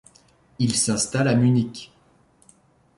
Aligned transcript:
Il 0.57 0.75
s'installe 0.75 1.27
à 1.27 1.35
Munich. 1.35 1.93